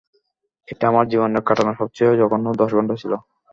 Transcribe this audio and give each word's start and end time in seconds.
এটা 0.67 0.85
আমার 0.87 1.05
জীবনের 1.11 1.43
কাটানো 1.47 1.71
সবচেয়ে 1.79 2.19
জঘন্য 2.21 2.45
দশ 2.61 2.69
ঘন্টা 2.77 2.95
ছিল। 3.01 3.13